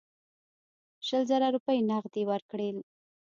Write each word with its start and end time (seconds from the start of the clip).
شل 1.07 1.23
زره 1.29 1.47
روپۍ 1.55 1.79
نغدي 1.89 2.23
ورکړل. 2.27 2.77